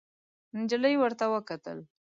نجلۍ 0.57 0.93
ورته 0.99 1.25
وکتل. 1.33 1.77